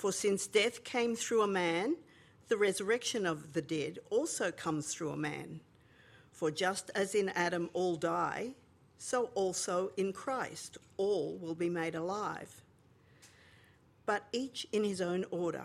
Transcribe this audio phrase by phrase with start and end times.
[0.00, 1.96] For since death came through a man,
[2.48, 5.60] the resurrection of the dead also comes through a man.
[6.32, 8.54] For just as in Adam all die,
[8.96, 12.62] so also in Christ all will be made alive.
[14.06, 15.64] But each in his own order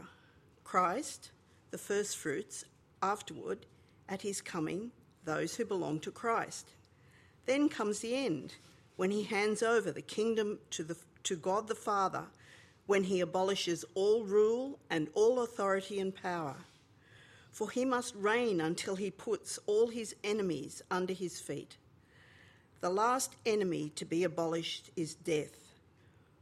[0.66, 1.32] Christ,
[1.72, 2.66] the firstfruits,
[3.02, 3.66] afterward,
[4.10, 4.92] at his coming,
[5.24, 6.72] those who belong to Christ.
[7.46, 8.56] Then comes the end,
[8.98, 12.26] when he hands over the kingdom to, the, to God the Father
[12.88, 16.56] when he abolishes all rule and all authority and power.
[17.52, 21.78] For he must reign until he puts all his enemies under his feet.
[22.82, 25.58] The last enemy to be abolished is death,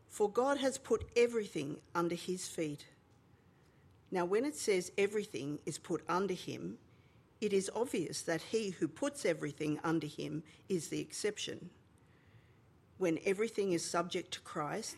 [0.09, 2.85] for God has put everything under his feet.
[4.11, 6.77] Now, when it says everything is put under him,
[7.41, 11.69] it is obvious that he who puts everything under him is the exception.
[12.97, 14.95] When everything is subject to Christ,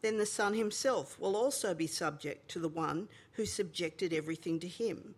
[0.00, 4.68] then the Son himself will also be subject to the one who subjected everything to
[4.68, 5.14] him,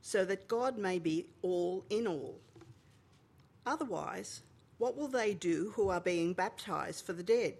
[0.00, 2.40] so that God may be all in all.
[3.66, 4.42] Otherwise,
[4.78, 7.54] what will they do who are being baptized for the dead?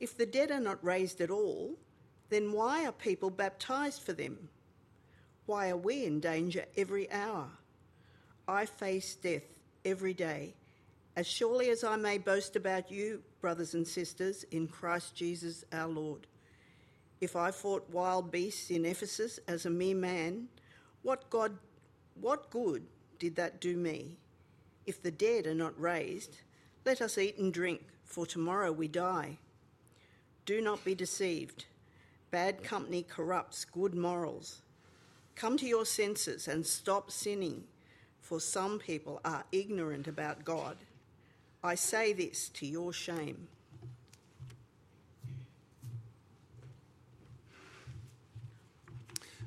[0.00, 1.78] If the dead are not raised at all,
[2.28, 4.48] then why are people baptized for them?
[5.46, 7.48] Why are we in danger every hour?
[8.48, 9.44] I face death
[9.84, 10.54] every day.
[11.16, 15.88] As surely as I may boast about you, brothers and sisters, in Christ Jesus our
[15.88, 16.26] Lord.
[17.20, 20.48] If I fought wild beasts in Ephesus as a mere man,
[21.02, 21.56] what God
[22.20, 22.84] what good
[23.18, 24.16] did that do me?
[24.86, 26.38] If the dead are not raised,
[26.84, 29.38] let us eat and drink, for tomorrow we die.
[30.46, 31.64] Do not be deceived.
[32.30, 34.62] Bad company corrupts good morals.
[35.34, 37.64] Come to your senses and stop sinning,
[38.20, 40.76] for some people are ignorant about God.
[41.64, 43.48] I say this to your shame.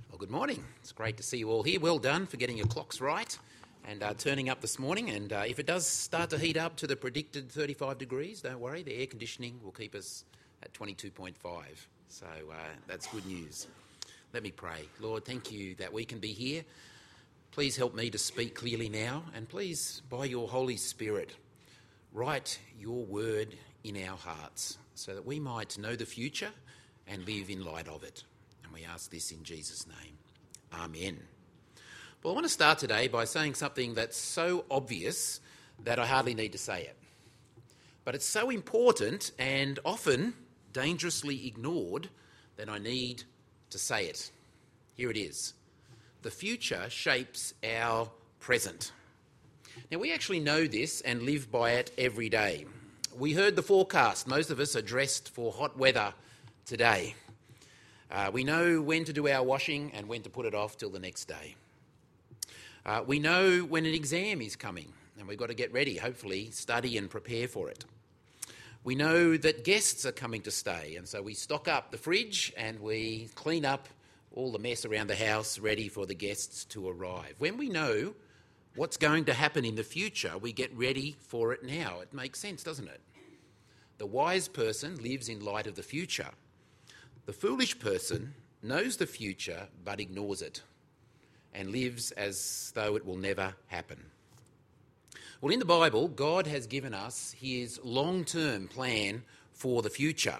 [0.09, 0.63] Well, good morning.
[0.81, 1.79] It's great to see you all here.
[1.79, 3.37] Well done for getting your clocks right
[3.87, 5.11] and uh, turning up this morning.
[5.11, 8.59] And uh, if it does start to heat up to the predicted 35 degrees, don't
[8.59, 10.25] worry, the air conditioning will keep us
[10.63, 11.35] at 22.5.
[12.07, 12.55] So uh,
[12.87, 13.67] that's good news.
[14.33, 14.89] Let me pray.
[14.99, 16.63] Lord, thank you that we can be here.
[17.51, 21.35] Please help me to speak clearly now, and please, by your Holy Spirit,
[22.13, 26.51] Write your word in our hearts so that we might know the future
[27.07, 28.23] and live in light of it.
[28.63, 30.17] And we ask this in Jesus' name.
[30.73, 31.19] Amen.
[32.23, 35.39] Well, I want to start today by saying something that's so obvious
[35.83, 36.97] that I hardly need to say it.
[38.03, 40.33] But it's so important and often
[40.73, 42.09] dangerously ignored
[42.55, 43.23] that I need
[43.69, 44.31] to say it.
[44.95, 45.53] Here it is
[46.23, 48.09] The future shapes our
[48.39, 48.91] present.
[49.91, 52.65] Now, we actually know this and live by it every day.
[53.17, 54.27] We heard the forecast.
[54.27, 56.13] Most of us are dressed for hot weather
[56.65, 57.15] today.
[58.11, 60.89] Uh, we know when to do our washing and when to put it off till
[60.89, 61.55] the next day.
[62.85, 66.51] Uh, we know when an exam is coming and we've got to get ready, hopefully,
[66.51, 67.85] study and prepare for it.
[68.83, 72.53] We know that guests are coming to stay, and so we stock up the fridge
[72.55, 73.87] and we clean up
[74.33, 77.35] all the mess around the house ready for the guests to arrive.
[77.39, 78.13] When we know
[78.77, 81.99] what's going to happen in the future, we get ready for it now.
[81.99, 83.01] It makes sense, doesn't it?
[83.97, 86.29] The wise person lives in light of the future.
[87.25, 90.61] The foolish person knows the future but ignores it
[91.53, 93.97] and lives as though it will never happen.
[95.41, 99.23] Well, in the Bible, God has given us his long term plan
[99.53, 100.37] for the future.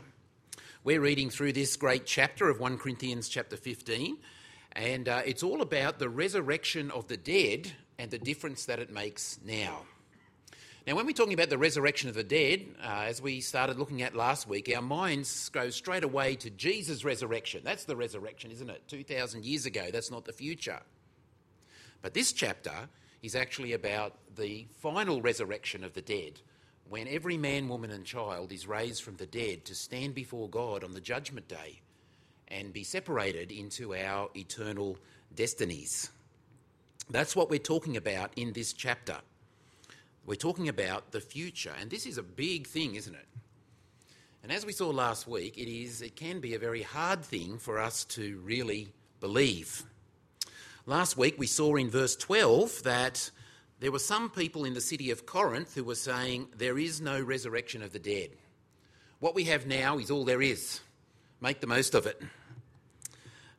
[0.84, 4.18] We're reading through this great chapter of 1 Corinthians chapter 15,
[4.74, 8.92] and uh, it's all about the resurrection of the dead and the difference that it
[8.92, 9.82] makes now.
[10.88, 14.04] Now, when we're talking about the resurrection of the dead, uh, as we started looking
[14.04, 17.62] at last week, our minds go straight away to Jesus' resurrection.
[17.62, 18.88] That's the resurrection, isn't it?
[18.88, 19.88] 2,000 years ago.
[19.92, 20.80] That's not the future.
[22.02, 22.88] But this chapter
[23.22, 26.40] is actually about the final resurrection of the dead,
[26.88, 30.86] when every man, woman, and child is raised from the dead to stand before God
[30.86, 31.82] on the judgment day
[32.48, 34.98] and be separated into our eternal
[35.36, 36.12] destinies.
[37.10, 39.18] That's what we're talking about in this chapter.
[40.26, 43.26] We're talking about the future, and this is a big thing, isn't it?
[44.44, 47.58] And as we saw last week, it is it can be a very hard thing
[47.60, 48.90] for us to really
[49.20, 49.84] believe.
[50.86, 53.32] Last week we saw in verse 12 that
[53.80, 57.22] there were some people in the city of Corinth who were saying there is no
[57.22, 58.30] resurrection of the dead.
[59.20, 60.82] What we have now is all there is.
[61.42, 62.22] Make the most of it.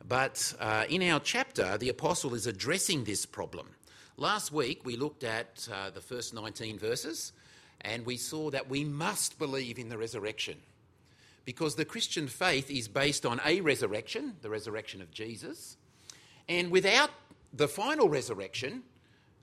[0.09, 3.69] But uh, in our chapter, the apostle is addressing this problem.
[4.17, 7.33] Last week, we looked at uh, the first 19 verses
[7.83, 10.57] and we saw that we must believe in the resurrection
[11.45, 15.77] because the Christian faith is based on a resurrection, the resurrection of Jesus,
[16.49, 17.11] and without
[17.53, 18.83] the final resurrection,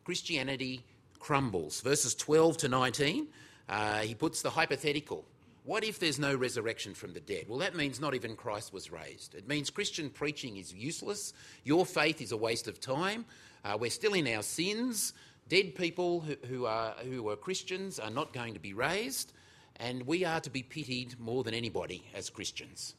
[0.04, 0.84] Christianity
[1.20, 1.82] crumbles.
[1.82, 3.28] Verses 12 to 19,
[3.70, 5.26] uh, he puts the hypothetical.
[5.66, 7.46] What if there's no resurrection from the dead?
[7.48, 9.34] Well, that means not even Christ was raised.
[9.34, 11.34] It means Christian preaching is useless.
[11.64, 13.26] Your faith is a waste of time.
[13.64, 15.14] Uh, we're still in our sins.
[15.50, 19.34] Dead people who, who, are, who are Christians are not going to be raised.
[19.78, 22.94] And we are to be pitied more than anybody as Christians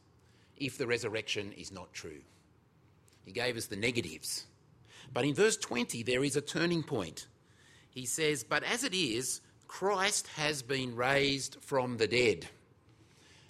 [0.57, 2.19] if the resurrection is not true.
[3.23, 4.45] He gave us the negatives.
[5.13, 7.27] But in verse 20, there is a turning point.
[7.89, 12.47] He says, But as it is, Christ has been raised from the dead.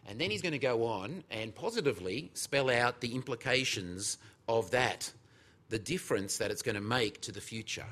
[0.07, 4.17] And then he's going to go on and positively spell out the implications
[4.47, 5.11] of that,
[5.69, 7.85] the difference that it's going to make to the future.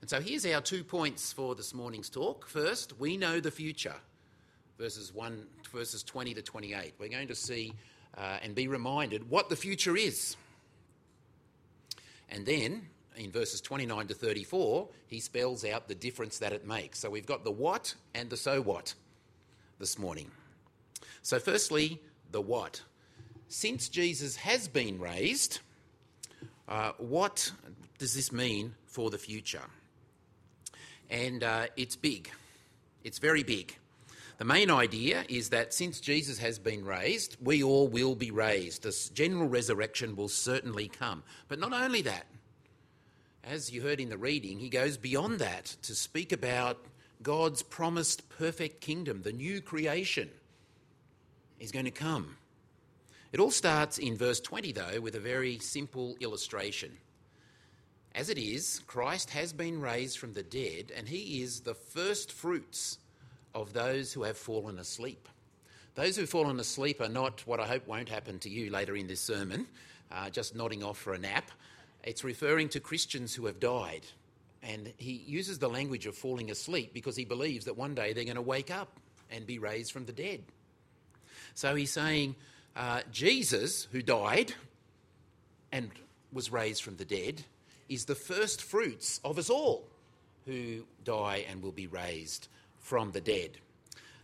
[0.00, 2.46] And so here's our two points for this morning's talk.
[2.46, 3.94] First, we know the future,
[4.78, 6.94] verses 1, verses 20 to 28.
[6.98, 7.72] We're going to see
[8.16, 10.36] uh, and be reminded what the future is.
[12.28, 12.82] And then
[13.16, 16.98] in verses 29 to 34, he spells out the difference that it makes.
[16.98, 18.94] So we've got the what and the so what
[19.78, 20.30] this morning.
[21.28, 22.80] So, firstly, the what.
[23.48, 25.58] Since Jesus has been raised,
[26.66, 27.52] uh, what
[27.98, 29.64] does this mean for the future?
[31.10, 32.30] And uh, it's big,
[33.04, 33.76] it's very big.
[34.38, 38.84] The main idea is that since Jesus has been raised, we all will be raised.
[38.84, 41.22] This general resurrection will certainly come.
[41.46, 42.24] But not only that,
[43.44, 46.78] as you heard in the reading, he goes beyond that to speak about
[47.22, 50.30] God's promised perfect kingdom, the new creation
[51.60, 52.36] is going to come.
[53.32, 56.96] It all starts in verse 20, though, with a very simple illustration.
[58.14, 62.32] As it is, Christ has been raised from the dead, and he is the first
[62.32, 62.98] fruits
[63.54, 65.28] of those who have fallen asleep.
[65.94, 68.96] Those who have fallen asleep are not what I hope won't happen to you later
[68.96, 69.66] in this sermon,
[70.10, 71.50] uh, just nodding off for a nap.
[72.02, 74.06] It's referring to Christians who have died.
[74.62, 78.24] And he uses the language of falling asleep because he believes that one day they're
[78.24, 78.98] going to wake up
[79.30, 80.42] and be raised from the dead.
[81.54, 82.34] So he's saying
[82.76, 84.54] uh, Jesus, who died
[85.72, 85.90] and
[86.32, 87.42] was raised from the dead,
[87.88, 89.86] is the first fruits of us all
[90.46, 92.48] who die and will be raised
[92.78, 93.58] from the dead.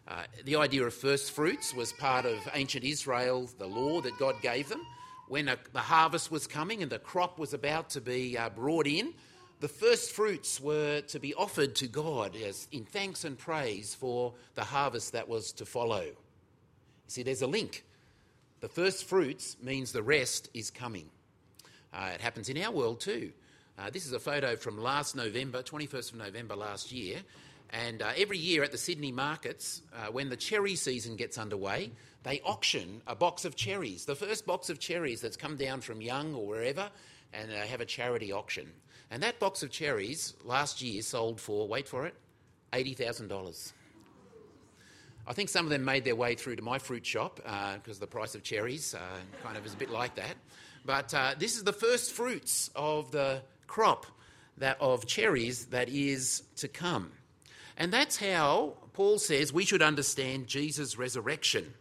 [0.06, 4.35] Uh, the idea of first fruits was part of ancient Israel, the law that God
[4.43, 4.82] gave them
[5.29, 8.87] when a, the harvest was coming and the crop was about to be uh, brought
[8.87, 9.12] in,
[9.61, 14.35] the first fruits were to be offered to God as in thanks and praise for
[14.55, 16.05] the harvest that was to follow.
[17.06, 17.85] See, there's a link.
[18.61, 21.11] The first fruits means the rest is coming.
[21.93, 23.33] Uh, it happens in our world too.
[23.79, 27.19] Uh, this is a photo from last November, 21st of November last year.
[27.71, 31.91] And uh, every year at the Sydney markets, uh, when the cherry season gets underway,
[32.23, 36.00] they auction a box of cherries, the first box of cherries that's come down from
[36.00, 36.89] Young or wherever,
[37.33, 38.71] and they have a charity auction.
[39.11, 42.15] And that box of cherries last year sold for, wait for it,
[42.73, 43.73] $80,000.
[45.26, 48.00] I think some of them made their way through to my fruit shop because uh,
[48.00, 48.99] the price of cherries uh,
[49.43, 50.37] kind of is a bit like that.
[50.85, 54.05] But uh, this is the first fruits of the crop
[54.59, 57.11] that, of cherries that is to come.
[57.79, 61.73] And that's how Paul says we should understand Jesus' resurrection.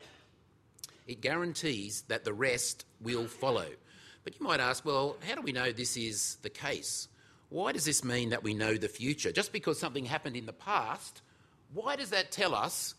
[1.06, 3.68] It guarantees that the rest will follow.
[4.24, 7.10] But you might ask, well, how do we know this is the case?
[7.50, 9.34] Why does this mean that we know the future?
[9.34, 11.22] Just because something happened in the past,
[11.74, 12.96] why does that tell us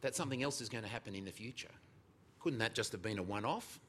[0.00, 1.70] that something else is going to happen in the future?
[2.40, 3.80] Couldn't that just have been a one off?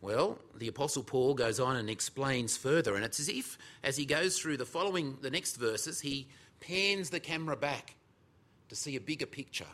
[0.00, 4.04] Well, the Apostle Paul goes on and explains further, and it's as if, as he
[4.04, 6.26] goes through the following, the next verses, he
[6.60, 7.94] pans the camera back
[8.68, 9.66] to see a bigger picture.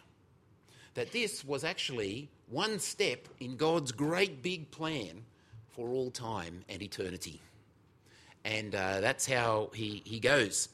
[0.95, 5.25] That this was actually one step in God's great big plan
[5.71, 7.41] for all time and eternity.
[8.45, 10.69] And uh, that's how he, he goes.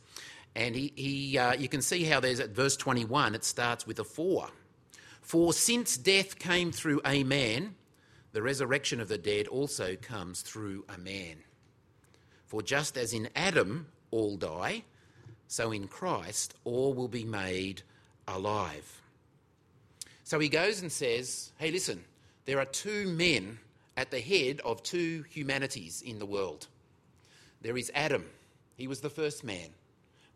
[0.57, 3.99] And he, he, uh, you can see how there's at verse 21, it starts with
[3.99, 4.49] a for.
[5.21, 7.75] For since death came through a man,
[8.33, 11.37] the resurrection of the dead also comes through a man.
[12.47, 14.85] For just as in Adam all die,
[15.49, 17.83] so in Christ all will be made
[18.29, 19.03] alive.
[20.25, 22.05] So he goes and says, Hey, listen,
[22.45, 23.59] there are two men
[23.97, 26.67] at the head of two humanities in the world.
[27.63, 28.25] There is Adam,
[28.77, 29.69] he was the first man.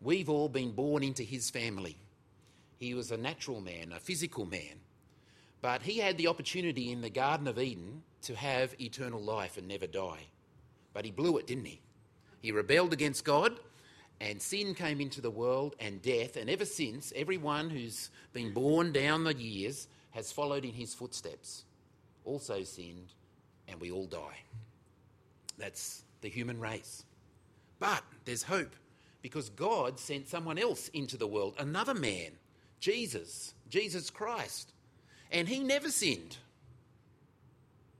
[0.01, 1.97] We've all been born into his family.
[2.77, 4.79] He was a natural man, a physical man.
[5.61, 9.67] But he had the opportunity in the Garden of Eden to have eternal life and
[9.67, 10.27] never die.
[10.93, 11.81] But he blew it, didn't he?
[12.41, 13.59] He rebelled against God
[14.21, 16.35] and sin came into the world and death.
[16.35, 21.63] And ever since, everyone who's been born down the years has followed in his footsteps
[22.25, 23.13] also sinned,
[23.67, 24.39] and we all die.
[25.57, 27.05] That's the human race.
[27.79, 28.75] But there's hope
[29.21, 32.31] because God sent someone else into the world, another man,
[32.79, 34.71] Jesus, Jesus Christ.
[35.31, 36.37] And he never sinned,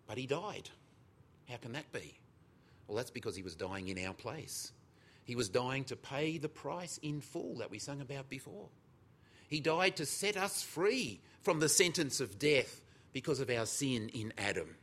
[0.07, 0.69] but he died.
[1.49, 2.17] How can that be?
[2.88, 4.71] Well, that's because he was dying in our place.
[5.23, 8.69] He was dying to pay the price in full that we sung about before.
[9.47, 12.81] He died to set us free from the sentence of death
[13.13, 14.75] because of our sin in Adam.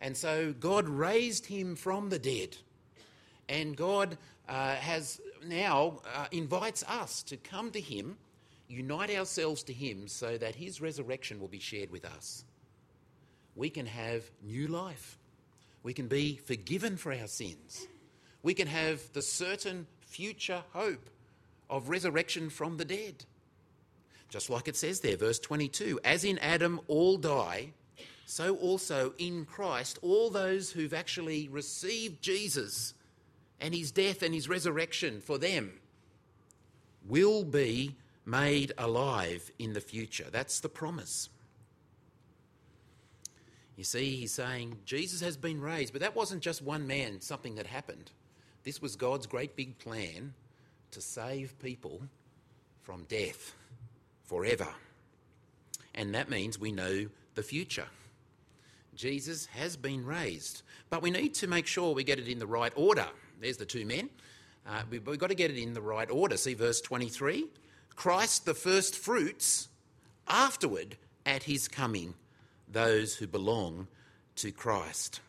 [0.00, 2.56] And so God raised him from the dead.
[3.48, 4.18] And God
[4.48, 8.16] uh, has now uh, invites us to come to him,
[8.68, 12.44] unite ourselves to him so that his resurrection will be shared with us.
[13.56, 15.18] We can have new life.
[15.82, 17.86] We can be forgiven for our sins.
[18.42, 21.10] We can have the certain future hope
[21.70, 23.24] of resurrection from the dead.
[24.28, 27.72] Just like it says there, verse 22 As in Adam all die,
[28.26, 32.94] so also in Christ all those who've actually received Jesus
[33.60, 35.72] and his death and his resurrection for them
[37.06, 37.94] will be
[38.26, 40.26] made alive in the future.
[40.30, 41.28] That's the promise.
[43.76, 47.56] You see, he's saying Jesus has been raised, but that wasn't just one man, something
[47.56, 48.10] that happened.
[48.62, 50.32] This was God's great big plan
[50.92, 52.00] to save people
[52.82, 53.54] from death
[54.24, 54.68] forever.
[55.94, 57.86] And that means we know the future.
[58.94, 62.46] Jesus has been raised, but we need to make sure we get it in the
[62.46, 63.08] right order.
[63.40, 64.10] There's the two men.
[64.66, 66.36] Uh, we've, we've got to get it in the right order.
[66.36, 67.46] See verse 23
[67.96, 69.68] Christ the first fruits,
[70.26, 72.14] afterward at his coming,
[72.68, 73.86] those who belong
[74.36, 75.20] to Christ.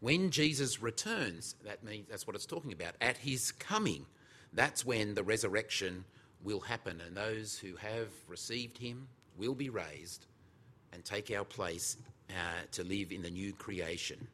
[0.00, 2.94] When Jesus returns, that means that's what it's talking about.
[3.00, 4.06] At his coming,
[4.52, 6.04] that's when the resurrection
[6.44, 10.26] will happen, and those who have received him will be raised
[10.92, 11.96] and take our place
[12.30, 14.28] uh, to live in the new creation.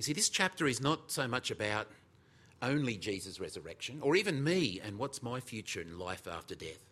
[0.00, 1.86] You see, this chapter is not so much about
[2.62, 6.86] only Jesus' resurrection, or even me and what's my future in life after death.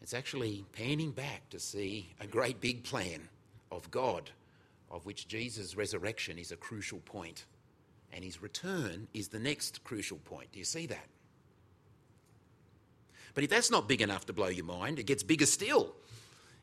[0.00, 3.28] It's actually panning back to see a great big plan
[3.70, 4.30] of God,
[4.90, 7.44] of which Jesus' resurrection is a crucial point,
[8.10, 10.50] and his return is the next crucial point.
[10.50, 11.08] Do you see that?
[13.34, 15.94] But if that's not big enough to blow your mind, it gets bigger still.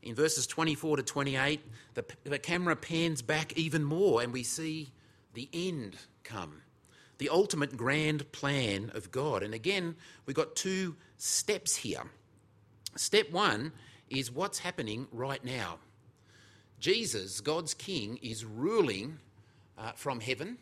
[0.02, 1.62] In verses 24 to 28,
[1.94, 4.90] the, the camera pans back even more, and we see
[5.34, 6.62] the end come
[7.22, 9.44] the ultimate grand plan of God.
[9.44, 9.96] And again,
[10.26, 12.02] we've got two steps here.
[12.96, 13.74] Step one
[14.10, 15.78] is what's happening right now.
[16.80, 19.20] Jesus, God's King, is ruling
[19.78, 20.58] uh, from heaven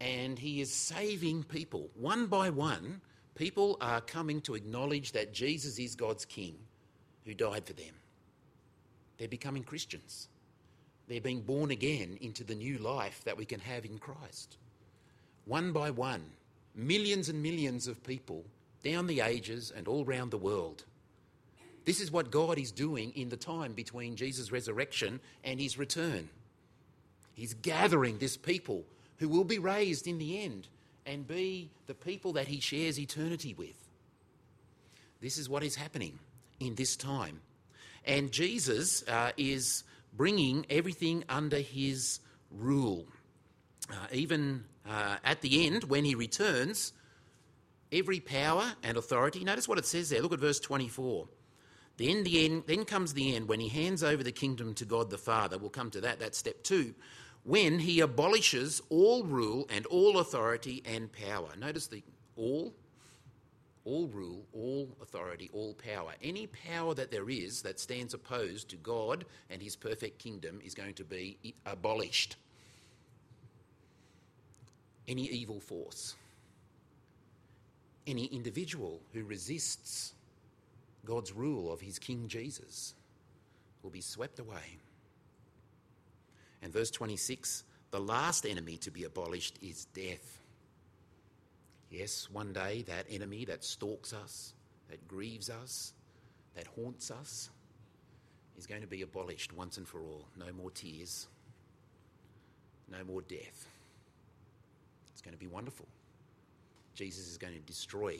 [0.00, 1.90] and he is saving people.
[1.94, 3.00] One by one,
[3.34, 6.54] people are coming to acknowledge that Jesus is God's King
[7.24, 7.94] who died for them.
[9.16, 10.28] They're becoming Christians.
[11.08, 14.56] They're being born again into the new life that we can have in Christ
[15.46, 16.22] one by one,
[16.74, 18.44] millions and millions of people
[18.84, 20.84] down the ages and all around the world.
[21.86, 26.28] This is what God is doing in the time between Jesus' resurrection and his return.
[27.32, 28.84] He's gathering this people
[29.16, 30.68] who will be raised in the end
[31.06, 33.88] and be the people that he shares eternity with.
[35.22, 36.18] This is what is happening
[36.60, 37.40] in this time.
[38.04, 43.06] And Jesus uh, is bringing everything under his rule.
[43.90, 46.92] Uh, even uh, at the end, when he returns,
[47.92, 49.44] every power and authority.
[49.44, 50.20] Notice what it says there.
[50.22, 51.28] Look at verse 24.
[51.96, 55.10] Then, the end, then comes the end when he hands over the kingdom to God
[55.10, 55.58] the Father.
[55.58, 56.20] We'll come to that.
[56.20, 56.94] That's step two.
[57.42, 61.48] When he abolishes all rule and all authority and power.
[61.58, 62.02] Notice the
[62.36, 62.72] all,
[63.88, 66.12] all rule, all authority, all power.
[66.22, 70.74] Any power that there is that stands opposed to God and his perfect kingdom is
[70.74, 72.36] going to be abolished
[75.08, 76.16] any evil force,
[78.06, 80.12] any individual who resists
[81.06, 82.92] God's rule of his King Jesus
[83.82, 84.76] will be swept away.
[86.60, 90.37] And verse 26 the last enemy to be abolished is death.
[91.90, 94.54] Yes, one day that enemy that stalks us,
[94.90, 95.94] that grieves us,
[96.54, 97.50] that haunts us,
[98.58, 100.26] is going to be abolished once and for all.
[100.36, 101.28] No more tears,
[102.90, 103.66] no more death.
[105.12, 105.86] It's going to be wonderful.
[106.94, 108.18] Jesus is going to destroy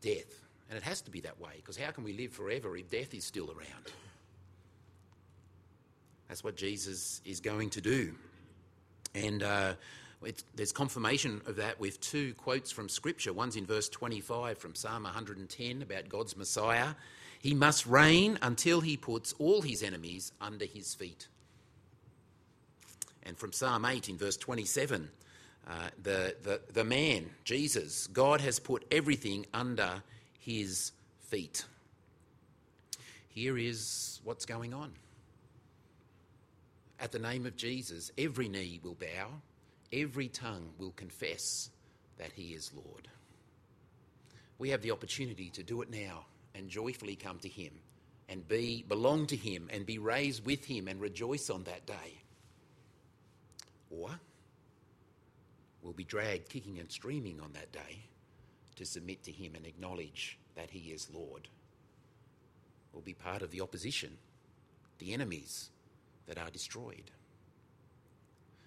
[0.00, 0.40] death.
[0.68, 3.14] And it has to be that way, because how can we live forever if death
[3.14, 3.92] is still around?
[6.28, 8.14] That's what Jesus is going to do.
[9.14, 9.74] And uh,
[10.54, 13.32] there's confirmation of that with two quotes from Scripture.
[13.32, 16.94] One's in verse 25 from Psalm 110 about God's Messiah.
[17.40, 21.28] He must reign until he puts all his enemies under his feet.
[23.22, 25.10] And from Psalm 8 in verse 27,
[25.66, 30.02] uh, the, the, the man, Jesus, God has put everything under
[30.38, 31.64] his feet.
[33.28, 34.92] Here is what's going on.
[37.00, 39.28] At the name of Jesus, every knee will bow,
[39.94, 41.70] every tongue will confess
[42.18, 43.08] that he is Lord.
[44.58, 47.72] We have the opportunity to do it now and joyfully come to him
[48.28, 52.22] and be belong to him and be raised with him and rejoice on that day.
[53.90, 54.10] Or
[55.82, 58.04] we'll be dragged kicking and screaming on that day
[58.76, 61.48] to submit to him and acknowledge that he is Lord.
[62.92, 64.16] We'll be part of the opposition,
[64.98, 65.70] the enemies
[66.26, 67.10] that are destroyed.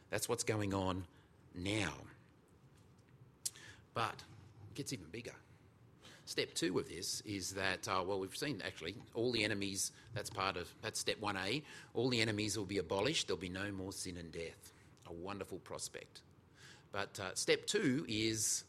[0.10, 1.06] That's what's going on
[1.58, 1.94] now.
[3.94, 4.16] But
[4.70, 5.34] it gets even bigger.
[6.26, 10.30] Step two of this is that, uh, well, we've seen actually all the enemies, that's
[10.30, 13.94] part of, that's step 1A, all the enemies will be abolished, there'll be no more
[13.94, 14.74] sin and death.
[15.08, 16.22] A wonderful prospect.
[16.92, 18.66] But uh, step two is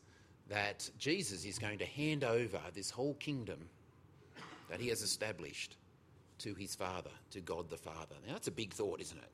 [0.49, 3.69] that Jesus is going to hand over this whole kingdom
[4.71, 5.77] that he has established
[6.39, 8.15] to his Father, to God the Father.
[8.27, 9.31] Now, that's a big thought, isn't it?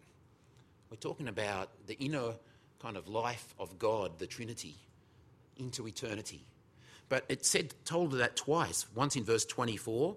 [0.90, 2.34] We're talking about the inner
[2.81, 4.76] kind of life of God, the Trinity,
[5.57, 6.47] into eternity.
[7.09, 8.87] But it said, told that twice.
[8.95, 10.16] Once in verse 24,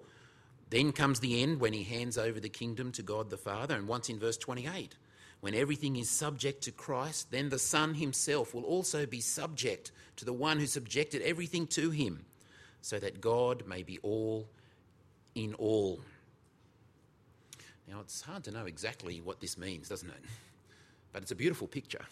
[0.70, 3.88] then comes the end when he hands over the kingdom to God the Father, and
[3.88, 4.96] once in verse 28,
[5.40, 10.26] when everything is subject to Christ, then the Son himself will also be subject to
[10.26, 12.26] the one who subjected everything to him,
[12.82, 14.48] so that God may be all
[15.36, 16.02] in all.
[17.88, 20.24] Now, it's hard to know exactly what this means, doesn't it?
[21.14, 22.06] But it's a beautiful picture.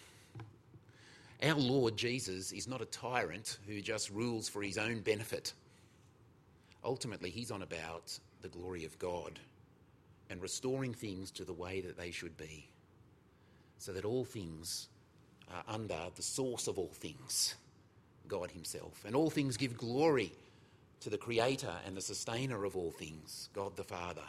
[1.44, 5.54] Our Lord Jesus is not a tyrant who just rules for his own benefit.
[6.84, 9.40] Ultimately, he's on about the glory of God
[10.30, 12.68] and restoring things to the way that they should be,
[13.78, 14.88] so that all things
[15.52, 17.56] are under the source of all things,
[18.28, 19.04] God Himself.
[19.06, 20.32] And all things give glory
[21.02, 24.24] to the Creator and the Sustainer of all things, God the Father.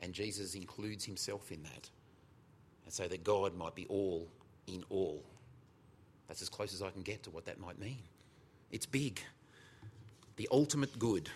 [0.00, 1.90] And Jesus includes Himself in that,
[2.84, 4.28] and so that God might be all
[4.66, 5.22] in all.
[6.32, 7.98] That's as close as I can get to what that might mean.
[8.70, 9.20] It's big,
[10.36, 11.28] the ultimate good.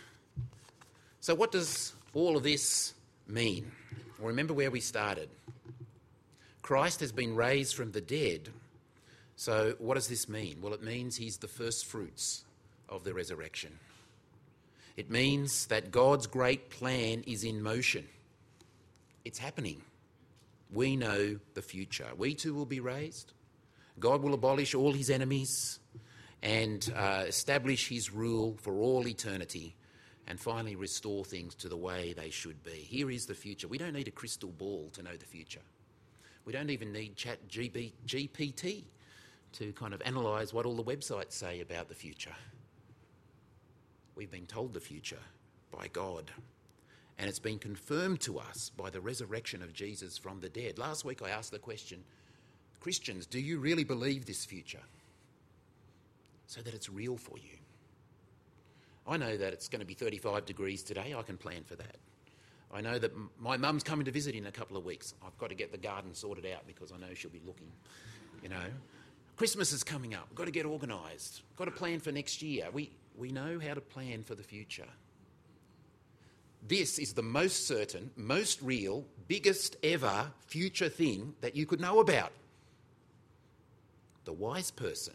[1.20, 2.94] So, what does all of this
[3.28, 3.70] mean?
[4.18, 5.28] Well, remember where we started.
[6.62, 8.48] Christ has been raised from the dead.
[9.36, 10.60] So, what does this mean?
[10.62, 12.46] Well, it means he's the first fruits
[12.88, 13.78] of the resurrection.
[14.96, 18.08] It means that God's great plan is in motion.
[19.26, 19.82] It's happening.
[20.72, 22.08] We know the future.
[22.16, 23.34] We too will be raised.
[23.98, 25.78] God will abolish all his enemies
[26.42, 29.74] and uh, establish his rule for all eternity
[30.26, 32.70] and finally restore things to the way they should be.
[32.70, 33.68] Here is the future.
[33.68, 35.62] We don't need a crystal ball to know the future.
[36.44, 38.84] We don't even need chat GPT
[39.52, 42.34] to kind of analyse what all the websites say about the future.
[44.14, 45.18] We've been told the future
[45.70, 46.30] by God.
[47.18, 50.78] And it's been confirmed to us by the resurrection of Jesus from the dead.
[50.78, 52.04] Last week I asked the question
[52.86, 54.78] Christians, do you really believe this future?
[56.46, 57.58] So that it's real for you.
[59.08, 61.12] I know that it's going to be 35 degrees today.
[61.18, 61.96] I can plan for that.
[62.72, 65.14] I know that my mum's coming to visit in a couple of weeks.
[65.26, 67.72] I've got to get the garden sorted out because I know she'll be looking,
[68.40, 68.62] you know.
[69.34, 70.28] Christmas is coming up.
[70.30, 71.42] We've got to get organised.
[71.56, 72.68] Got to plan for next year.
[72.72, 74.86] We, we know how to plan for the future.
[76.68, 81.98] This is the most certain, most real, biggest ever future thing that you could know
[81.98, 82.30] about.
[84.26, 85.14] The wise person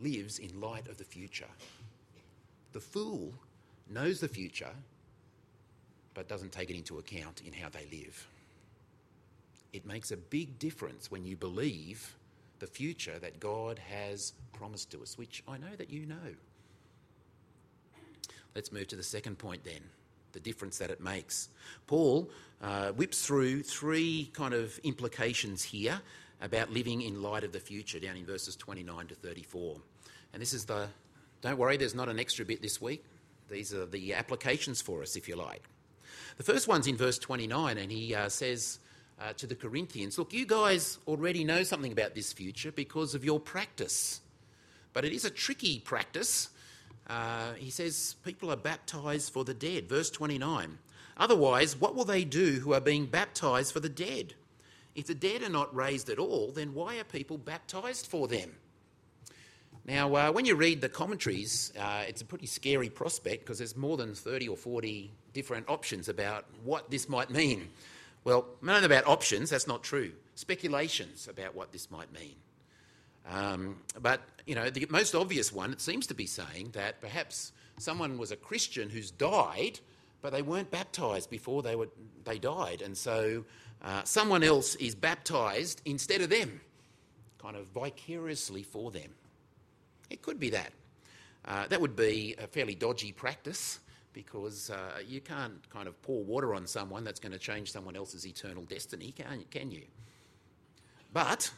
[0.00, 1.50] lives in light of the future.
[2.72, 3.34] The fool
[3.90, 4.72] knows the future
[6.14, 8.26] but doesn't take it into account in how they live.
[9.74, 12.14] It makes a big difference when you believe
[12.58, 16.34] the future that God has promised to us, which I know that you know.
[18.54, 19.82] Let's move to the second point then
[20.32, 21.48] the difference that it makes.
[21.86, 22.30] Paul
[22.62, 26.00] uh, whips through three kind of implications here
[26.40, 29.76] about living in light of the future down in verses 29 to 34.
[30.32, 30.88] And this is the,
[31.40, 33.04] don't worry, there's not an extra bit this week.
[33.48, 35.62] These are the applications for us, if you like.
[36.36, 38.78] The first one's in verse 29, and he uh, says
[39.20, 43.24] uh, to the Corinthians, Look, you guys already know something about this future because of
[43.24, 44.20] your practice.
[44.92, 46.50] But it is a tricky practice.
[47.06, 49.88] Uh, he says, People are baptized for the dead.
[49.88, 50.78] Verse 29.
[51.16, 54.34] Otherwise, what will they do who are being baptized for the dead?
[54.96, 58.50] If the dead are not raised at all, then why are people baptized for them?
[59.86, 63.76] Now, uh, when you read the commentaries, uh, it's a pretty scary prospect because there's
[63.76, 67.68] more than 30 or 40 different options about what this might mean.
[68.24, 70.12] Well, none about options, that's not true.
[70.34, 72.34] Speculations about what this might mean.
[73.30, 77.52] Um, but, you know, the most obvious one, it seems to be saying that perhaps
[77.78, 79.78] someone was a Christian who's died,
[80.22, 81.88] but they weren't baptised before they, were,
[82.24, 82.82] they died.
[82.82, 83.44] And so
[83.86, 86.60] uh, someone else is baptised instead of them,
[87.38, 89.14] kind of vicariously for them.
[90.10, 90.72] It could be that.
[91.44, 93.78] Uh, that would be a fairly dodgy practice
[94.12, 97.94] because uh, you can't kind of pour water on someone that's going to change someone
[97.94, 99.82] else's eternal destiny, can, can you?
[101.12, 101.52] But,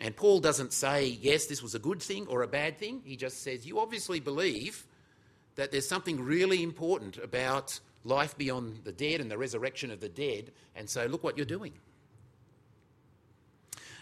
[0.00, 3.00] and Paul doesn't say, yes, this was a good thing or a bad thing.
[3.04, 4.86] He just says, you obviously believe
[5.54, 10.08] that there's something really important about life beyond the dead and the resurrection of the
[10.08, 11.72] dead, and so look what you're doing.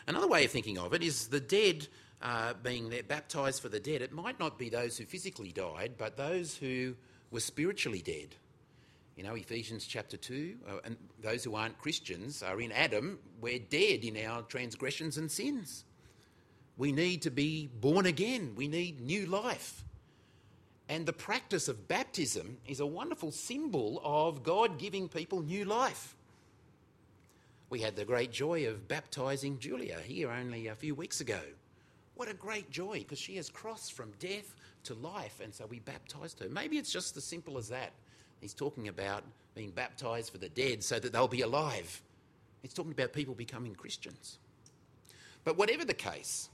[0.07, 1.89] Another way of thinking of it is the dead
[2.23, 6.17] uh, being baptised for the dead, it might not be those who physically died, but
[6.17, 6.95] those who
[7.31, 8.35] were spiritually dead.
[9.17, 13.59] You know, Ephesians chapter 2, uh, and those who aren't Christians are in Adam, we're
[13.59, 15.85] dead in our transgressions and sins.
[16.77, 19.85] We need to be born again, we need new life.
[20.89, 26.17] And the practice of baptism is a wonderful symbol of God giving people new life.
[27.71, 31.41] We had the great joy of baptising Julia here only a few weeks ago.
[32.15, 35.79] What a great joy because she has crossed from death to life, and so we
[35.79, 36.49] baptized her.
[36.49, 37.93] Maybe it's just as simple as that.
[38.41, 39.23] He's talking about
[39.55, 42.03] being baptized for the dead so that they'll be alive.
[42.63, 44.39] He's talking about people becoming Christians.
[45.45, 46.49] But whatever the case,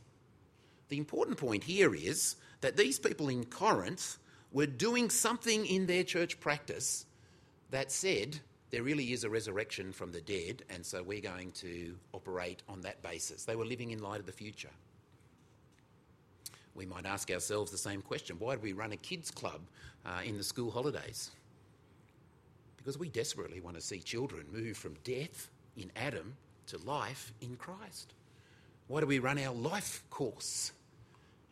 [0.88, 4.18] the important point here is that these people in Corinth
[4.55, 7.05] were doing something in their church practice
[7.71, 8.40] that said
[8.71, 12.81] there really is a resurrection from the dead, and so we're going to operate on
[12.81, 13.45] that basis.
[13.45, 14.71] They were living in light of the future
[16.75, 19.61] we might ask ourselves the same question why do we run a kids' club
[20.05, 21.31] uh, in the school holidays?
[22.77, 26.37] Because we desperately want to see children move from death in Adam
[26.67, 28.14] to life in Christ.
[28.88, 30.73] Why do we run our life course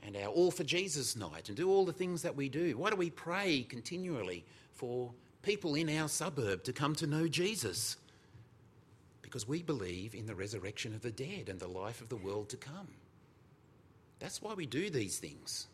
[0.02, 2.76] and our All for Jesus night and do all the things that we do?
[2.76, 5.12] Why do we pray continually for
[5.42, 7.96] people in our suburb to come to know Jesus?
[9.22, 12.48] Because we believe in the resurrection of the dead and the life of the world
[12.50, 12.88] to come.
[14.18, 15.66] That's why we do these things.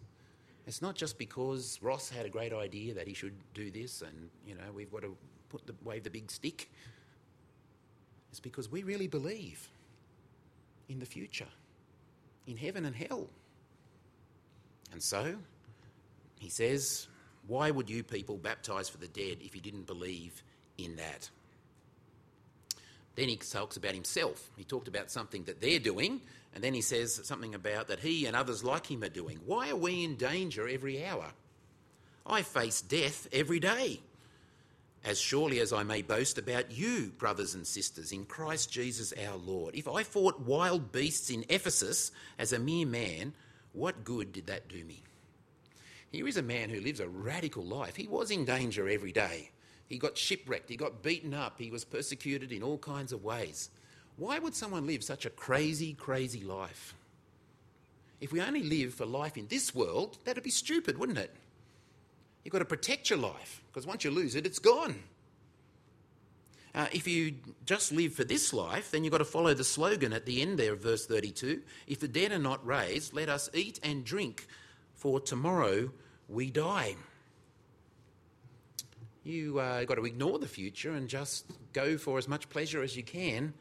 [0.67, 4.29] It's not just because Ross had a great idea that he should do this and,
[4.47, 5.17] you know, we've got to
[5.49, 6.71] put the, wave the big stick.
[8.31, 9.69] It's because we really believe
[10.89, 11.49] in the future,
[12.47, 13.29] in heaven and hell.
[14.99, 15.37] And so,
[16.41, 17.07] he says,
[17.47, 20.43] why would you people baptise for the dead if you didn't believe
[20.77, 21.31] in that?
[23.15, 24.51] Then he talks about himself.
[24.57, 26.21] He talked about something that they're doing,
[26.53, 29.39] and then he says something about that he and others like him are doing.
[29.47, 31.27] Why are we in danger every hour?
[32.27, 34.01] I face death every day.
[35.05, 39.37] As surely as I may boast about you, brothers and sisters, in Christ Jesus our
[39.37, 39.77] Lord.
[39.77, 43.33] If I fought wild beasts in Ephesus as a mere man,
[43.73, 45.03] what good did that do me?
[46.11, 47.97] Here is a man who lives a radical life.
[47.97, 49.51] He was in danger every day.
[49.87, 53.71] He got shipwrecked, he got beaten up, he was persecuted in all kinds of ways.
[54.17, 56.95] Why would someone live such a crazy, crazy life?
[58.21, 61.35] If we only live for life in this world, that'd be stupid, wouldn't it?
[62.45, 64.97] You've got to protect your life because once you lose it, it's gone.
[66.79, 67.35] Uh, if you
[67.67, 70.59] just live for this life, then you've got to follow the slogan at the end
[70.59, 74.47] there of verse 32 If the dead are not raised, let us eat and drink,
[74.95, 75.91] for tomorrow
[76.29, 76.95] we die
[79.29, 82.97] you uh, got to ignore the future and just go for as much pleasure as
[82.97, 83.53] you can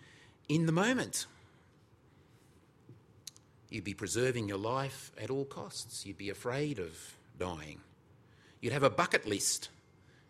[0.48, 1.28] in the moment.
[3.70, 6.06] You'd be preserving your life at all costs.
[6.06, 7.82] You'd be afraid of dying.
[8.62, 9.70] You'd have a bucket list,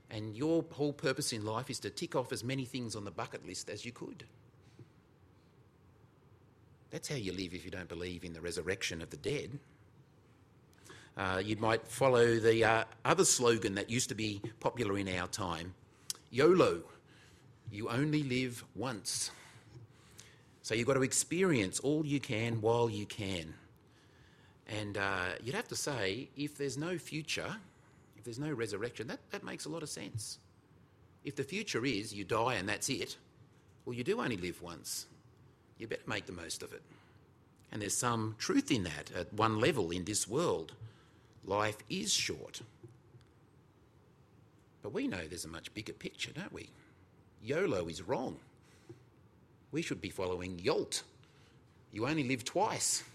[0.10, 3.12] and your whole purpose in life is to tick off as many things on the
[3.12, 4.24] bucket list as you could.
[6.89, 9.60] That's how you live if you don't believe in the resurrection of the dead.
[11.17, 15.28] Uh, you might follow the uh, other slogan that used to be popular in our
[15.28, 15.74] time
[16.30, 16.84] YOLO,
[17.72, 19.32] you only live once.
[20.62, 23.54] So you've got to experience all you can while you can.
[24.67, 27.56] And uh, you'd have to say, if there's no future,
[28.27, 30.39] there's no resurrection, that, that makes a lot of sense.
[31.23, 33.15] If the future is you die and that's it,
[33.85, 35.05] well, you do only live once.
[35.77, 36.81] You better make the most of it.
[37.71, 40.73] And there's some truth in that at one level in this world.
[41.45, 42.59] Life is short.
[44.81, 46.69] But we know there's a much bigger picture, don't we?
[47.41, 48.39] YOLO is wrong.
[49.71, 51.03] We should be following YOLT.
[51.93, 53.05] You only live twice.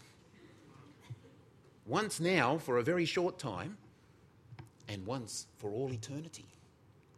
[1.87, 3.77] once now for a very short time,
[4.93, 6.47] and once for all eternity.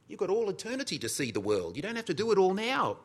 [0.09, 1.77] You've got all eternity to see the world.
[1.77, 2.99] You don't have to do it all now.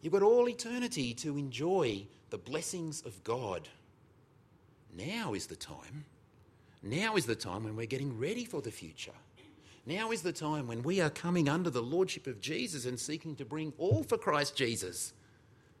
[0.00, 3.68] You've got all eternity to enjoy the blessings of God.
[4.96, 6.04] Now is the time.
[6.82, 9.12] Now is the time when we're getting ready for the future.
[9.86, 13.36] Now is the time when we are coming under the lordship of Jesus and seeking
[13.36, 15.12] to bring all for Christ Jesus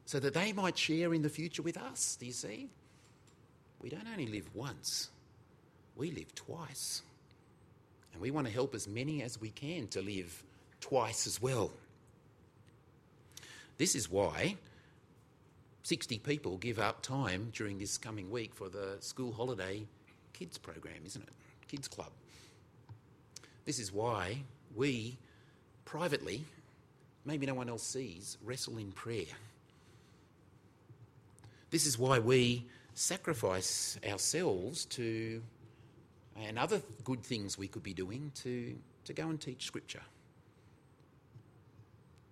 [0.04, 2.16] so that they might share in the future with us.
[2.18, 2.68] Do you see?
[3.80, 5.10] We don't only live once,
[5.96, 7.02] we live twice.
[8.16, 10.42] And we want to help as many as we can to live
[10.80, 11.70] twice as well.
[13.76, 14.56] This is why
[15.82, 19.82] 60 people give up time during this coming week for the school holiday
[20.32, 21.34] kids program, isn't it?
[21.68, 22.08] Kids Club.
[23.66, 24.38] This is why
[24.74, 25.18] we
[25.84, 26.42] privately,
[27.26, 29.26] maybe no one else sees, wrestle in prayer.
[31.68, 35.42] This is why we sacrifice ourselves to,
[36.44, 40.02] and other good things we could be doing, to, to go and teach Scripture.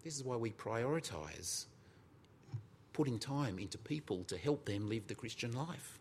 [0.02, 1.64] This is why we prioritise
[2.92, 5.98] putting time into people to help them live the Christian life.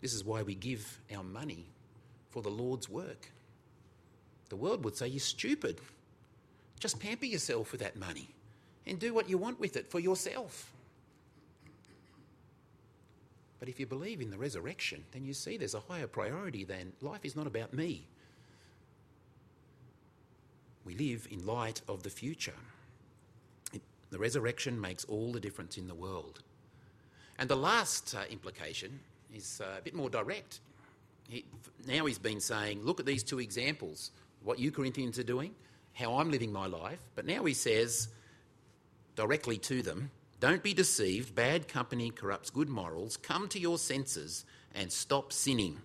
[0.00, 1.66] This is why we give our money
[2.28, 3.30] for the Lord's work.
[4.50, 5.80] The world would say you're stupid.
[6.78, 8.28] Just pamper yourself with that money
[8.86, 10.73] and do what you want with it for yourself.
[13.64, 16.92] But if you believe in the resurrection, then you see there's a higher priority than
[17.00, 18.06] life is not about me.
[20.84, 22.52] We live in light of the future.
[23.72, 26.40] It, the resurrection makes all the difference in the world.
[27.38, 29.00] And the last uh, implication
[29.34, 30.60] is uh, a bit more direct.
[31.26, 31.46] He,
[31.86, 34.10] now he's been saying, look at these two examples,
[34.42, 35.54] what you Corinthians are doing,
[35.94, 36.98] how I'm living my life.
[37.14, 38.08] But now he says
[39.16, 40.10] directly to them,
[40.44, 41.34] don't be deceived.
[41.34, 43.16] Bad company corrupts good morals.
[43.16, 45.80] Come to your senses and stop sinning.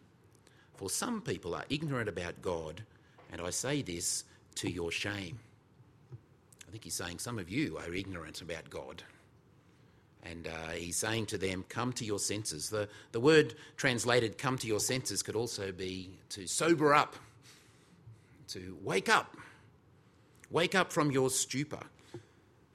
[0.75, 2.83] For some people are ignorant about God,
[3.31, 5.39] and I say this to your shame.
[6.11, 9.01] I think he's saying some of you are ignorant about God.
[10.23, 12.69] And uh, he's saying to them, Come to your senses.
[12.69, 17.15] The, the word translated come to your senses could also be to sober up,
[18.49, 19.37] to wake up.
[20.51, 21.83] Wake up from your stupor.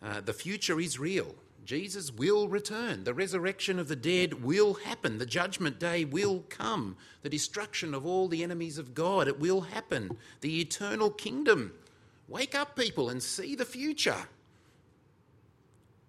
[0.02, 1.34] Uh, the future is real.
[1.64, 3.04] Jesus will return.
[3.04, 5.18] The resurrection of the dead will happen.
[5.18, 6.96] The judgment day will come.
[7.22, 10.16] The destruction of all the enemies of God, it will happen.
[10.40, 11.72] The eternal kingdom.
[12.28, 14.26] Wake up, people, and see the future.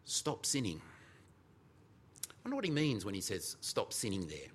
[0.06, 0.82] Stop sinning.
[2.30, 4.52] I wonder what he means when he says stop sinning there.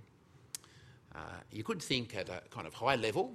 [1.15, 3.35] Uh, you could think at a kind of high level,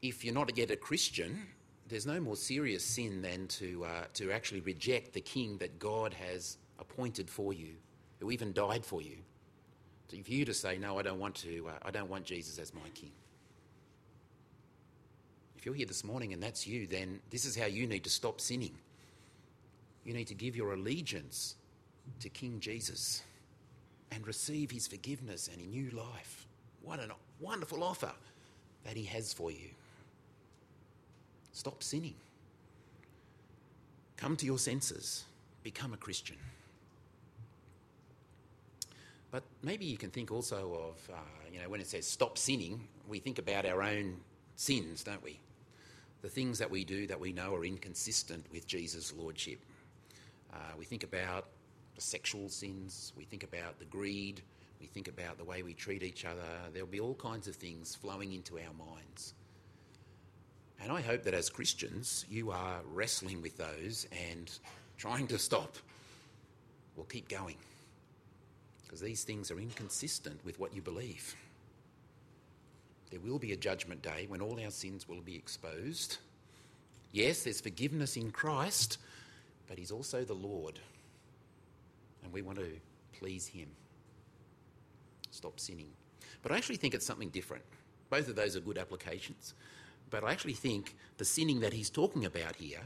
[0.00, 1.46] if you're not yet a Christian,
[1.88, 6.14] there's no more serious sin than to, uh, to actually reject the king that God
[6.14, 7.74] has appointed for you,
[8.20, 9.16] who even died for you.
[10.08, 12.58] So for you to say, no, I don't want to, uh, I don't want Jesus
[12.58, 13.12] as my king.
[15.56, 18.10] If you're here this morning and that's you, then this is how you need to
[18.10, 18.76] stop sinning.
[20.04, 21.56] You need to give your allegiance
[22.20, 23.22] to King Jesus
[24.12, 26.46] and receive his forgiveness and a new life.
[26.82, 27.08] What a
[27.40, 28.12] wonderful offer
[28.84, 29.70] that he has for you.
[31.52, 32.14] Stop sinning.
[34.16, 35.24] Come to your senses.
[35.62, 36.36] Become a Christian.
[39.34, 41.18] But maybe you can think also of, uh,
[41.52, 44.18] you know, when it says stop sinning, we think about our own
[44.54, 45.40] sins, don't we?
[46.22, 49.58] The things that we do that we know are inconsistent with Jesus' lordship.
[50.52, 51.48] Uh, we think about
[51.96, 54.40] the sexual sins, we think about the greed,
[54.80, 56.46] we think about the way we treat each other.
[56.72, 59.34] There'll be all kinds of things flowing into our minds.
[60.80, 64.48] And I hope that as Christians, you are wrestling with those and
[64.96, 65.74] trying to stop.
[66.94, 67.56] We'll keep going
[68.84, 71.34] because these things are inconsistent with what you believe.
[73.10, 76.18] There will be a judgment day when all our sins will be exposed.
[77.12, 78.98] Yes, there's forgiveness in Christ,
[79.68, 80.78] but He's also the Lord,
[82.22, 82.70] and we want to
[83.18, 83.68] please Him.
[85.30, 85.90] Stop sinning.
[86.42, 87.64] But I actually think it's something different.
[88.10, 89.54] Both of those are good applications.
[90.10, 92.82] But I actually think the sinning that he's talking about here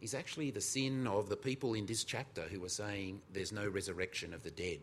[0.00, 3.66] is actually the sin of the people in this chapter who are saying there's no
[3.68, 4.80] resurrection of the dead.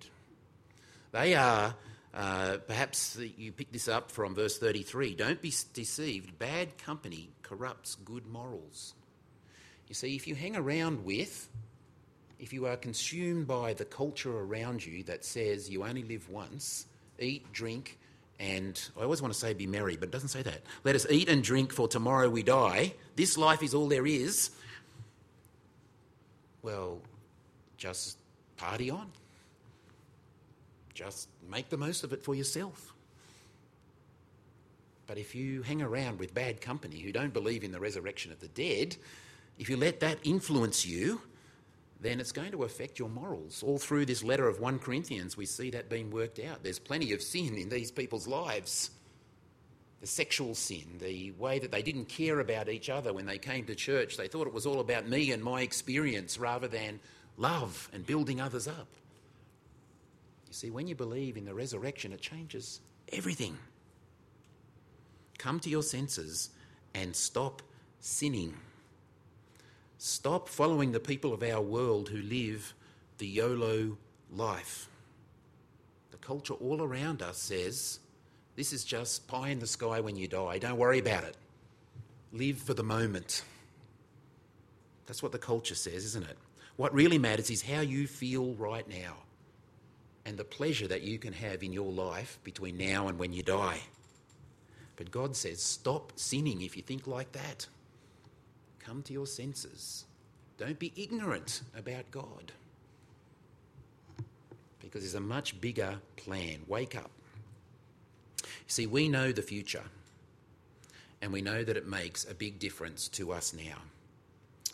[1.11, 1.75] They are,
[2.13, 6.37] uh, perhaps you pick this up from verse 33 don't be deceived.
[6.37, 8.93] Bad company corrupts good morals.
[9.87, 11.47] You see, if you hang around with,
[12.39, 16.85] if you are consumed by the culture around you that says you only live once,
[17.19, 17.97] eat, drink,
[18.39, 20.61] and I always want to say be merry, but it doesn't say that.
[20.83, 22.93] Let us eat and drink, for tomorrow we die.
[23.15, 24.51] This life is all there is.
[26.61, 26.99] Well,
[27.77, 28.17] just
[28.57, 29.09] party on
[30.97, 32.93] just make the most of it for yourself.
[35.05, 38.39] But if you hang around with bad company who don't believe in the resurrection of
[38.39, 38.97] the dead,
[39.59, 41.21] if you let that influence you,
[42.01, 43.63] then it's going to affect your morals.
[43.63, 46.63] All through this letter of 1 Corinthians, we see that being worked out.
[46.63, 48.89] There's plenty of sin in these people's lives.
[50.01, 53.65] The sexual sin, the way that they didn't care about each other when they came
[53.65, 54.17] to church.
[54.17, 56.99] They thought it was all about me and my experience rather than
[57.37, 58.87] love and building others up.
[60.47, 62.79] You see, when you believe in the resurrection, it changes
[63.11, 63.57] everything.
[65.37, 66.49] Come to your senses
[66.95, 67.61] and stop
[67.99, 68.55] sinning.
[69.97, 72.73] Stop following the people of our world who live
[73.17, 73.97] the YOLO
[74.31, 74.87] life.
[76.11, 77.99] The culture all around us says
[78.55, 80.59] this is just pie in the sky when you die.
[80.59, 81.35] Don't worry about it.
[82.31, 83.43] Live for the moment.
[85.05, 86.37] That's what the culture says, isn't it?
[86.75, 89.15] What really matters is how you feel right now
[90.27, 93.41] and the pleasure that you can have in your life between now and when you
[93.41, 93.79] die.
[94.97, 97.65] But God says, stop sinning if you think like that.
[98.77, 100.03] Come to your senses.
[100.57, 102.51] Don't be ignorant about God.
[104.81, 106.59] Because there's a much bigger plan.
[106.67, 107.11] Wake up.
[108.67, 109.83] See, we know the future,
[111.21, 113.77] and we know that it makes a big difference to us now.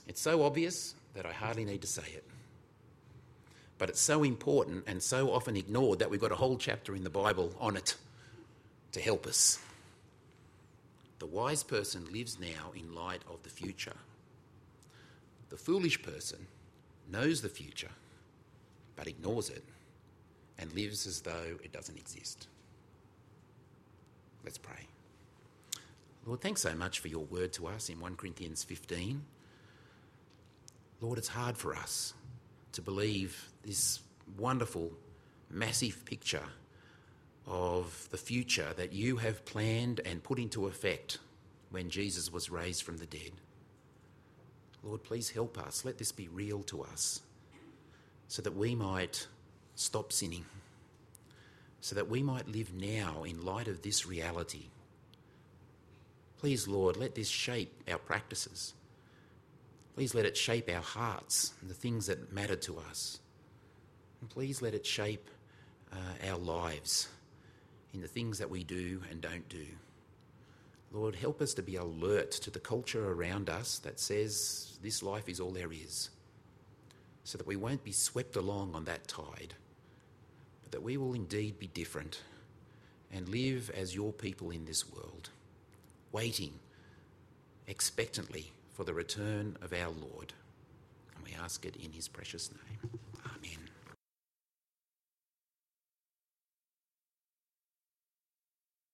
[0.07, 2.23] It's so obvious that I hardly need to say it.
[3.77, 7.03] But it's so important and so often ignored that we've got a whole chapter in
[7.03, 7.95] the Bible on it
[8.91, 9.59] to help us.
[11.19, 13.95] The wise person lives now in light of the future.
[15.49, 16.47] The foolish person
[17.11, 17.91] knows the future
[18.95, 19.63] but ignores it
[20.57, 22.47] and lives as though it doesn't exist.
[24.43, 24.87] Let's pray.
[26.25, 29.23] Lord, thanks so much for your word to us in 1 Corinthians 15.
[31.01, 32.13] Lord, it's hard for us
[32.73, 33.99] to believe this
[34.37, 34.91] wonderful,
[35.49, 36.43] massive picture
[37.47, 41.17] of the future that you have planned and put into effect
[41.71, 43.31] when Jesus was raised from the dead.
[44.83, 45.85] Lord, please help us.
[45.85, 47.21] Let this be real to us
[48.27, 49.27] so that we might
[49.75, 50.45] stop sinning,
[51.79, 54.67] so that we might live now in light of this reality.
[56.39, 58.73] Please, Lord, let this shape our practices.
[59.95, 63.19] Please let it shape our hearts and the things that matter to us.
[64.21, 65.29] And please let it shape
[65.91, 67.09] uh, our lives
[67.93, 69.65] in the things that we do and don't do.
[70.91, 75.29] Lord, help us to be alert to the culture around us that says this life
[75.29, 76.09] is all there is,
[77.23, 79.55] so that we won't be swept along on that tide,
[80.63, 82.21] but that we will indeed be different
[83.11, 85.29] and live as your people in this world,
[86.11, 86.53] waiting
[87.67, 90.33] expectantly for the return of our Lord.
[91.15, 92.99] And we ask it in his precious name.